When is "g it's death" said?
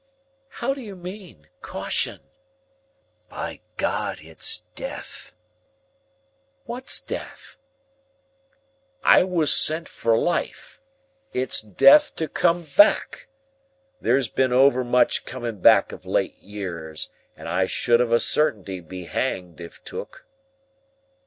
3.77-5.35